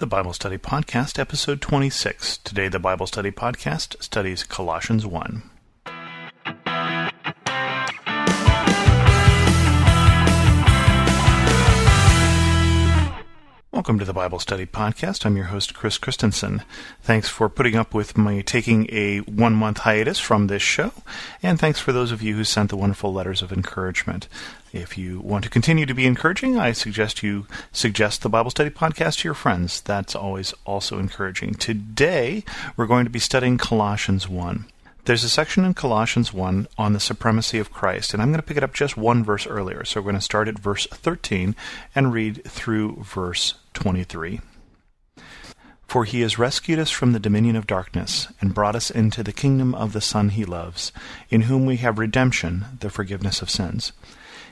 [0.00, 2.38] The Bible Study Podcast, episode 26.
[2.38, 5.42] Today, the Bible Study Podcast studies Colossians 1.
[13.72, 15.24] Welcome to the Bible Study Podcast.
[15.24, 16.62] I'm your host, Chris Christensen.
[17.00, 20.92] Thanks for putting up with my taking a one month hiatus from this show,
[21.42, 24.28] and thanks for those of you who sent the wonderful letters of encouragement.
[24.72, 28.68] If you want to continue to be encouraging, I suggest you suggest the Bible Study
[28.68, 29.80] Podcast to your friends.
[29.80, 31.54] That's always also encouraging.
[31.54, 32.44] Today,
[32.76, 34.66] we're going to be studying Colossians 1.
[35.06, 38.46] There's a section in Colossians 1 on the supremacy of Christ, and I'm going to
[38.46, 39.86] pick it up just one verse earlier.
[39.86, 41.56] So we're going to start at verse 13
[41.94, 44.40] and read through verse 23.
[45.86, 49.32] For he has rescued us from the dominion of darkness, and brought us into the
[49.32, 50.92] kingdom of the Son he loves,
[51.30, 53.92] in whom we have redemption, the forgiveness of sins.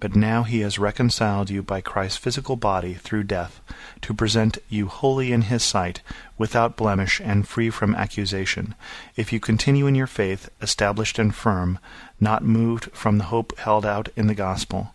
[0.00, 3.60] But now he has reconciled you by Christ's physical body through death,
[4.02, 6.00] to present you holy in his sight,
[6.36, 8.74] without blemish and free from accusation,
[9.16, 11.78] if you continue in your faith, established and firm,
[12.20, 14.94] not moved from the hope held out in the gospel.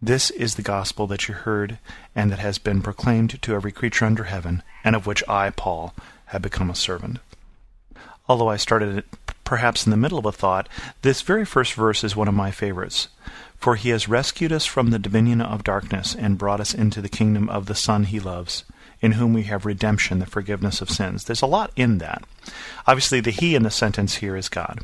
[0.00, 1.78] This is the gospel that you heard,
[2.14, 5.94] and that has been proclaimed to every creature under heaven, and of which I, Paul,
[6.26, 7.18] have become a servant.
[8.28, 9.06] Although I started it
[9.44, 10.68] perhaps in the middle of a thought,
[11.02, 13.08] this very first verse is one of my favorites.
[13.56, 17.08] For he has rescued us from the dominion of darkness, and brought us into the
[17.08, 18.64] kingdom of the Son he loves,
[19.00, 21.24] in whom we have redemption, the forgiveness of sins.
[21.24, 22.22] There's a lot in that.
[22.86, 24.80] Obviously, the he in the sentence here is God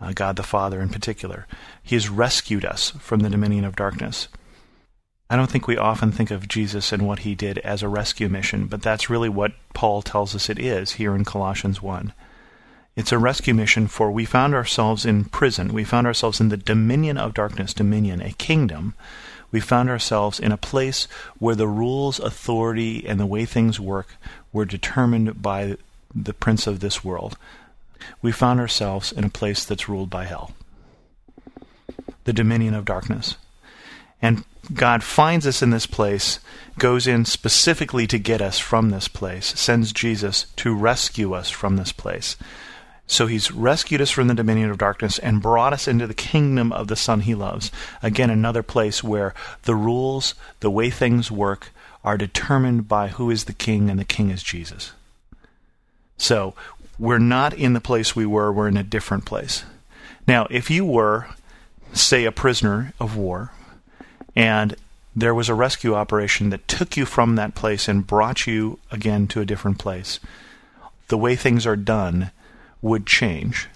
[0.00, 1.46] uh, God the Father in particular.
[1.82, 4.28] He has rescued us from the dominion of darkness.
[5.30, 8.28] I don't think we often think of Jesus and what he did as a rescue
[8.28, 12.12] mission, but that's really what Paul tells us it is here in Colossians 1.
[12.98, 15.72] It's a rescue mission for we found ourselves in prison.
[15.72, 18.94] We found ourselves in the dominion of darkness, dominion, a kingdom.
[19.52, 21.06] We found ourselves in a place
[21.38, 24.16] where the rules, authority, and the way things work
[24.52, 25.76] were determined by
[26.12, 27.38] the prince of this world,
[28.20, 30.50] we found ourselves in a place that's ruled by hell,
[32.24, 33.36] the dominion of darkness.
[34.20, 34.42] And
[34.74, 36.40] God finds us in this place,
[36.80, 41.76] goes in specifically to get us from this place, sends Jesus to rescue us from
[41.76, 42.36] this place.
[43.10, 46.70] So he's rescued us from the dominion of darkness and brought us into the kingdom
[46.72, 47.72] of the Son he loves.
[48.02, 51.70] Again, another place where the rules, the way things work,
[52.04, 54.92] are determined by who is the king, and the king is Jesus.
[56.18, 56.54] So
[56.98, 59.64] we're not in the place we were, we're in a different place.
[60.26, 61.28] Now, if you were,
[61.94, 63.52] say, a prisoner of war,
[64.36, 64.76] and
[65.16, 69.26] there was a rescue operation that took you from that place and brought you again
[69.28, 70.20] to a different place,
[71.08, 72.32] the way things are done
[72.82, 73.68] would change.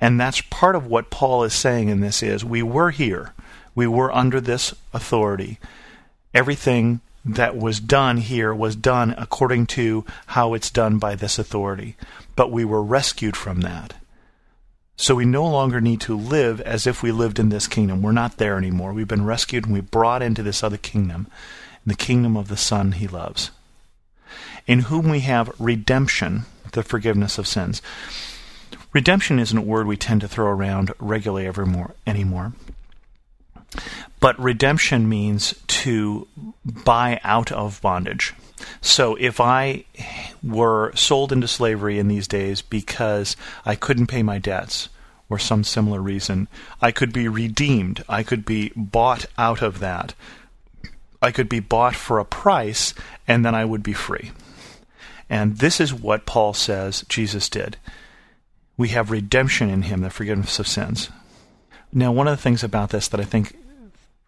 [0.00, 3.34] And that's part of what Paul is saying in this is we were here.
[3.74, 5.58] We were under this authority.
[6.34, 11.96] Everything that was done here was done according to how it's done by this authority.
[12.36, 13.94] But we were rescued from that.
[14.96, 18.02] So we no longer need to live as if we lived in this kingdom.
[18.02, 18.92] We're not there anymore.
[18.92, 21.28] We've been rescued and we brought into this other kingdom,
[21.86, 23.52] the kingdom of the Son he loves,
[24.66, 27.82] in whom we have redemption, the forgiveness of sins.
[28.92, 31.46] Redemption isn't a word we tend to throw around regularly
[32.06, 32.52] anymore.
[34.20, 36.26] But redemption means to
[36.64, 38.34] buy out of bondage.
[38.80, 39.84] So if I
[40.42, 44.88] were sold into slavery in these days because I couldn't pay my debts
[45.28, 46.48] or some similar reason,
[46.80, 48.04] I could be redeemed.
[48.08, 50.14] I could be bought out of that.
[51.20, 52.94] I could be bought for a price
[53.26, 54.32] and then I would be free.
[55.30, 57.76] And this is what Paul says Jesus did.
[58.76, 61.10] We have redemption in him, the forgiveness of sins.
[61.92, 63.56] Now, one of the things about this that I think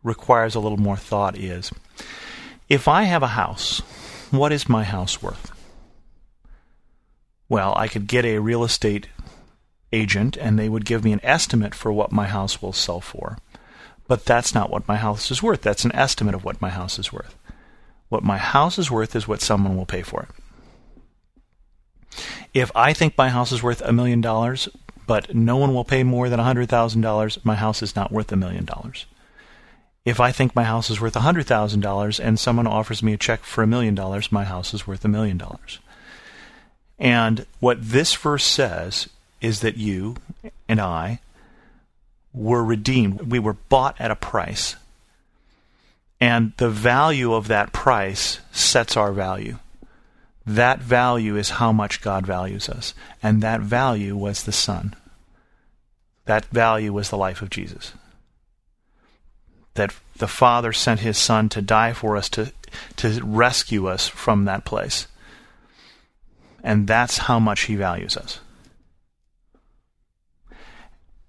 [0.03, 1.71] requires a little more thought is
[2.69, 3.81] if I have a house,
[4.31, 5.53] what is my house worth?
[7.49, 9.09] Well, I could get a real estate
[9.93, 13.39] agent and they would give me an estimate for what my house will sell for.
[14.07, 15.63] But that's not what my house is worth.
[15.63, 17.37] That's an estimate of what my house is worth.
[18.09, 20.29] What my house is worth is what someone will pay for it.
[22.53, 24.69] If I think my house is worth a million dollars,
[25.07, 28.65] but no one will pay more than $100,000, my house is not worth a million
[28.65, 29.07] dollars.
[30.05, 33.63] If I think my house is worth $100,000 and someone offers me a check for
[33.63, 35.79] a million dollars, my house is worth a million dollars.
[36.99, 39.09] And what this verse says
[39.41, 40.17] is that you
[40.69, 41.21] and I
[42.33, 43.31] were redeemed.
[43.31, 44.77] We were bought at a price.
[46.21, 49.59] And the value of that price sets our value.
[50.47, 52.95] That value is how much God values us.
[53.23, 54.95] And that value was the Son.
[56.25, 57.93] That value was the life of Jesus.
[59.75, 62.53] That the Father sent His Son to die for us, to,
[62.97, 65.07] to rescue us from that place.
[66.63, 68.41] And that's how much He values us.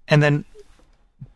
[0.08, 0.44] And then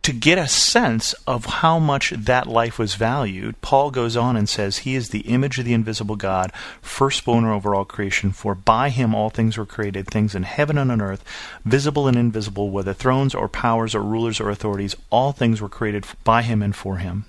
[0.06, 4.48] to get a sense of how much that life was valued, Paul goes on and
[4.48, 8.90] says, He is the image of the invisible God, firstborn over all creation, for by
[8.90, 11.24] him all things were created, things in heaven and on earth,
[11.64, 16.06] visible and invisible, whether thrones or powers or rulers or authorities, all things were created
[16.22, 17.24] by him and for him.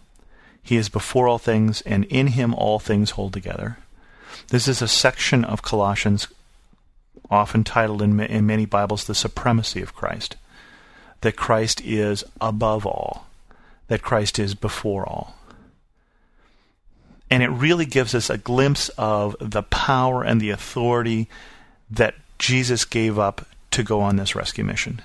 [0.61, 3.79] He is before all things, and in him all things hold together.
[4.49, 6.27] This is a section of Colossians
[7.31, 10.35] often titled in, in many Bibles, The Supremacy of Christ
[11.21, 13.27] that Christ is above all,
[13.87, 15.35] that Christ is before all.
[17.29, 21.27] And it really gives us a glimpse of the power and the authority
[21.89, 25.01] that Jesus gave up to go on this rescue mission.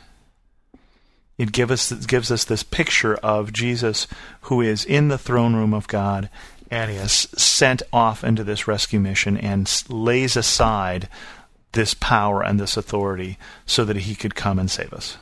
[1.38, 4.06] It give us, gives us this picture of Jesus
[4.42, 6.28] who is in the throne room of God
[6.70, 11.08] and is sent off into this rescue mission and lays aside
[11.72, 15.16] this power and this authority so that he could come and save us.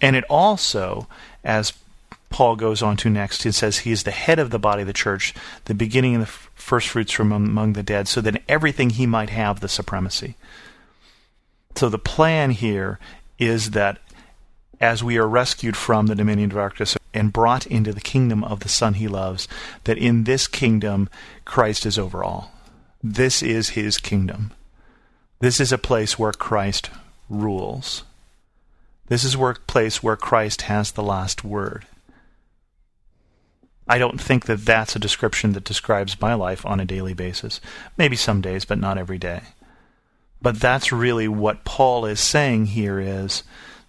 [0.00, 1.06] And it also,
[1.44, 1.72] as
[2.30, 4.86] Paul goes on to next, he says he is the head of the body of
[4.86, 5.34] the church,
[5.64, 9.06] the beginning and the first fruits from among the dead, so that in everything he
[9.06, 10.34] might have the supremacy.
[11.76, 12.98] So the plan here
[13.38, 13.98] is that
[14.80, 18.60] as we are rescued from the dominion of darkness and brought into the kingdom of
[18.60, 19.48] the Son he loves,
[19.84, 21.08] that in this kingdom
[21.44, 22.52] Christ is over all.
[23.02, 24.52] This is his kingdom.
[25.40, 26.90] This is a place where Christ
[27.28, 28.04] rules.
[29.08, 31.86] This is a place where Christ has the last word.
[33.88, 37.60] I don't think that that's a description that describes my life on a daily basis.
[37.96, 39.42] Maybe some days, but not every day.
[40.42, 43.44] But that's really what Paul is saying here is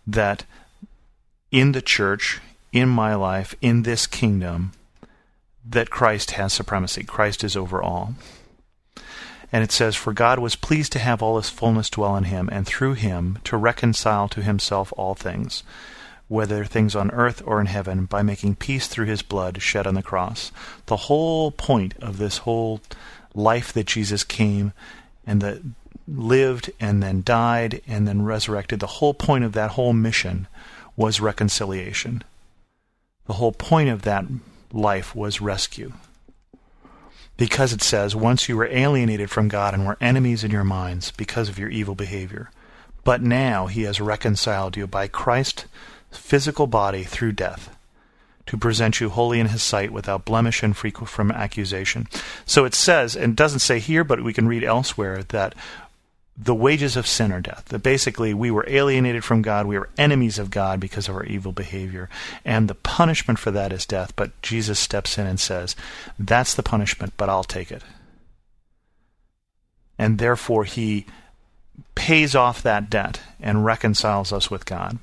[0.06, 0.46] that
[1.52, 2.40] in the church,
[2.72, 4.74] in my life, in this kingdom,
[5.68, 7.04] that Christ has supremacy.
[7.04, 8.14] Christ is over all.
[9.52, 12.50] And it says, For God was pleased to have all his fullness dwell in him,
[12.52, 15.64] and through him to reconcile to himself all things,
[16.28, 19.96] whether things on earth or in heaven, by making peace through his blood shed on
[19.96, 20.52] the cross.
[20.88, 22.82] The whole point of this whole
[23.34, 24.74] life that Jesus came
[25.26, 25.62] and that
[26.08, 30.48] lived and then died and then resurrected, the whole point of that whole mission
[30.96, 32.24] was reconciliation.
[33.28, 34.26] The whole point of that
[34.74, 35.94] life was rescue
[37.38, 41.12] because it says, Once you were alienated from God and were enemies in your minds
[41.12, 42.52] because of your evil behavior.
[43.04, 45.66] But now he has reconciled you by Christ's
[46.12, 47.76] physical body through death
[48.48, 52.08] to present you holy in his sight without blemish and free from accusation.
[52.46, 55.54] So it says, and it doesn't say here, but we can read elsewhere, that
[56.38, 57.66] the wages of sin are death.
[57.66, 61.26] That basically we were alienated from God, we were enemies of God because of our
[61.26, 62.10] evil behavior,
[62.46, 64.16] and the punishment for that is death.
[64.16, 65.76] But Jesus steps in and says,
[66.20, 67.84] That's the punishment, but I'll take it.
[69.98, 71.08] And therefore he
[71.96, 75.00] pays off that debt and reconciles us with God.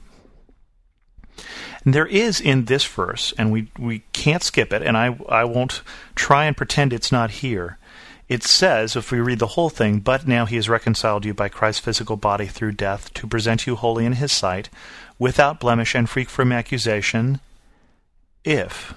[1.84, 5.44] And there is in this verse, and we, we can't skip it, and I, I
[5.44, 5.82] won't
[6.14, 7.76] try and pretend it's not here
[8.28, 11.48] it says, if we read the whole thing, but now he has reconciled you by
[11.48, 14.70] Christ's physical body through death to present you holy in his sight,
[15.18, 17.40] without blemish and free from accusation,
[18.44, 18.94] if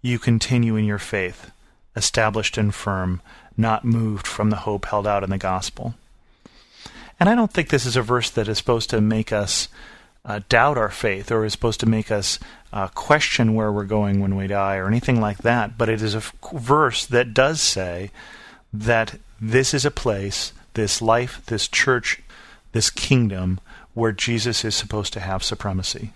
[0.00, 1.50] you continue in your faith,
[1.94, 3.20] established and firm,
[3.56, 5.94] not moved from the hope held out in the gospel.
[7.20, 9.68] And I don't think this is a verse that is supposed to make us
[10.24, 12.38] uh, doubt our faith or is supposed to make us
[12.72, 15.76] uh, question where we're going when we die or anything like that.
[15.76, 18.10] But it is a f- verse that does say
[18.72, 22.22] that this is a place, this life, this church,
[22.72, 23.60] this kingdom
[23.94, 26.12] where Jesus is supposed to have supremacy.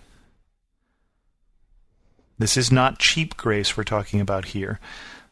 [2.39, 4.79] This is not cheap grace we're talking about here.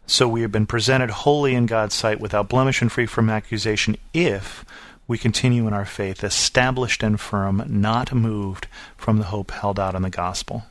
[0.07, 3.97] So we have been presented holy in God's sight without blemish and free from accusation
[4.13, 4.65] if
[5.07, 9.95] we continue in our faith, established and firm, not moved from the hope held out
[9.95, 10.65] in the gospel.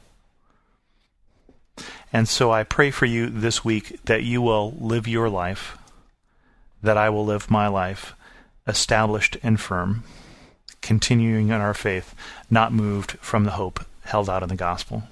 [2.12, 5.78] And so I pray for you this week that you will live your life,
[6.82, 8.14] that I will live my life,
[8.68, 10.04] established and firm,
[10.82, 12.14] continuing in our faith,
[12.50, 15.04] not moved from the hope held out in the gospel.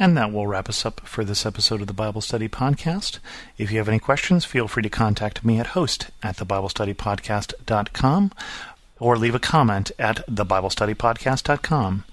[0.00, 3.18] And that will wrap us up for this episode of the Bible Study Podcast.
[3.58, 8.32] If you have any questions, feel free to contact me at host at thebiblestudypodcast.com
[8.98, 12.04] or leave a comment at thebiblestudypodcast.com.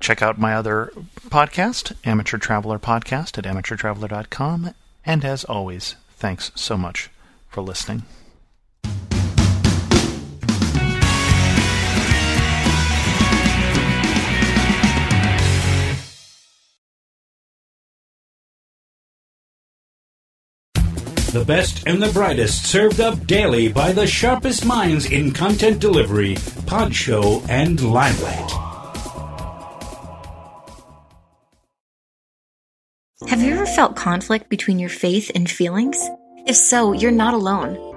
[0.00, 0.92] Check out my other
[1.30, 4.74] podcast, Amateur Traveler Podcast, at amateurtraveler.com.
[5.06, 7.08] And as always, thanks so much
[7.48, 8.02] for listening.
[21.34, 26.36] The best and the brightest served up daily by the sharpest minds in content delivery,
[26.64, 28.52] pod show, and limelight.
[33.26, 36.00] Have you ever felt conflict between your faith and feelings?
[36.46, 37.93] If so, you're not alone.